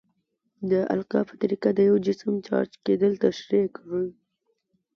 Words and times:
د 0.69 0.73
القاء 0.95 1.23
په 1.29 1.35
طریقه 1.41 1.69
د 1.73 1.79
یو 1.89 1.95
جسم 2.05 2.33
چارج 2.47 2.71
کیدل 2.85 3.13
تشریح 3.25 3.65
کړئ. 3.77 4.09